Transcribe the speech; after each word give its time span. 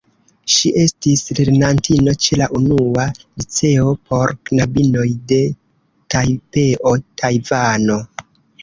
Ŝi 0.51 0.69
estis 0.83 1.21
lernantino 1.39 2.15
ĉe 2.25 2.39
la 2.41 2.47
Unua 2.61 3.05
Liceo 3.19 3.93
por 4.09 4.35
Knabinoj 4.51 5.07
de 5.35 5.41
Tajpeo, 6.17 6.99
Tajvano. 7.23 8.03